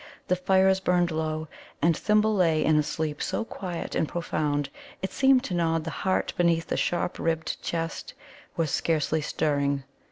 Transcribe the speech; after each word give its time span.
The 0.29 0.35
fires 0.35 0.79
burned 0.79 1.11
low. 1.11 1.47
And 1.79 1.95
Thimble 1.95 2.33
lay 2.33 2.65
in 2.65 2.75
a 2.77 2.81
sleep 2.81 3.21
so 3.21 3.45
quiet 3.45 3.93
and 3.93 4.07
profound 4.07 4.69
it 5.03 5.11
seemed 5.11 5.43
to 5.43 5.53
Nod 5.53 5.83
the 5.83 5.91
heart 5.91 6.33
beneath 6.35 6.65
the 6.69 6.75
sharp 6.75 7.19
ribbed 7.19 7.61
chest 7.61 8.15
was 8.57 8.71
scarcely 8.71 9.21
stirring. 9.21 9.83